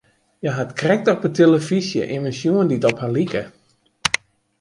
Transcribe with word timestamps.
Hja 0.41 0.51
hat 0.59 0.71
krekt 0.79 1.07
op 1.13 1.21
'e 1.27 1.31
telefyzje 1.41 2.03
immen 2.15 2.37
sjoen 2.39 2.67
dy't 2.69 2.87
op 2.89 2.97
har 3.01 3.13
like. 3.17 3.43